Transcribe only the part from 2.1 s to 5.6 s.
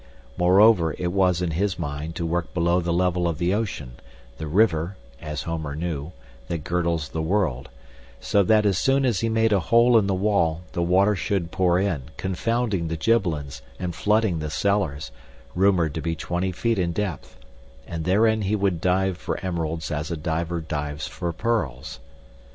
to work below the level of the ocean, the river (as